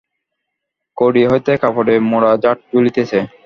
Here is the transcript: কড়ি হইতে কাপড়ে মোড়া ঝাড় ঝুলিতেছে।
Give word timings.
কড়ি 0.97 1.23
হইতে 1.31 1.51
কাপড়ে 1.61 1.95
মোড়া 2.09 2.31
ঝাড় 2.43 2.59
ঝুলিতেছে। 2.69 3.19